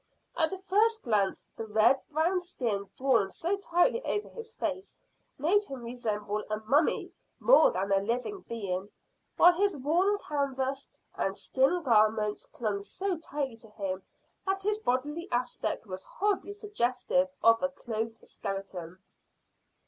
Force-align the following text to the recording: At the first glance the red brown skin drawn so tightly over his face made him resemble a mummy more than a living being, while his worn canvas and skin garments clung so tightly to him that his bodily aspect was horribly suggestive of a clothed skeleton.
At 0.35 0.49
the 0.49 0.57
first 0.57 1.03
glance 1.03 1.45
the 1.55 1.67
red 1.67 1.99
brown 2.09 2.39
skin 2.39 2.89
drawn 2.97 3.29
so 3.29 3.55
tightly 3.57 4.03
over 4.03 4.29
his 4.29 4.51
face 4.51 4.97
made 5.37 5.65
him 5.65 5.83
resemble 5.83 6.43
a 6.49 6.57
mummy 6.61 7.11
more 7.39 7.69
than 7.69 7.91
a 7.91 7.99
living 7.99 8.41
being, 8.49 8.89
while 9.37 9.53
his 9.53 9.77
worn 9.77 10.17
canvas 10.17 10.89
and 11.13 11.37
skin 11.37 11.83
garments 11.83 12.47
clung 12.47 12.81
so 12.81 13.15
tightly 13.19 13.57
to 13.57 13.69
him 13.69 14.01
that 14.47 14.63
his 14.63 14.79
bodily 14.79 15.27
aspect 15.31 15.85
was 15.85 16.03
horribly 16.03 16.53
suggestive 16.53 17.29
of 17.43 17.61
a 17.61 17.69
clothed 17.69 18.27
skeleton. 18.27 18.97